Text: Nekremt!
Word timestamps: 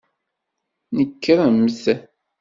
Nekremt! 0.97 1.77